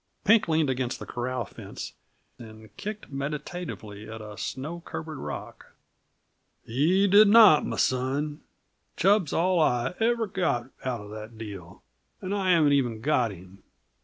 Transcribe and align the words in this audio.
Pink 0.23 0.47
leaned 0.47 0.67
against 0.67 0.97
the 0.97 1.05
corral 1.05 1.45
fence 1.45 1.93
and 2.39 2.75
kicked 2.75 3.11
meditatively 3.11 4.09
at 4.09 4.19
a 4.19 4.35
snow 4.35 4.79
covered 4.79 5.19
rock. 5.19 5.73
"He 6.65 7.05
did 7.07 7.27
not, 7.27 7.59
m' 7.61 7.77
son. 7.77 8.41
Chub's 8.97 9.31
all 9.31 9.59
I 9.59 9.93
ever 9.99 10.25
got 10.25 10.71
out 10.83 11.01
uh 11.01 11.07
the 11.07 11.27
deal 11.27 11.83
and 12.19 12.33
I 12.33 12.49
haven't 12.49 12.71
even 12.73 12.99
got 12.99 13.29
him. 13.29 13.61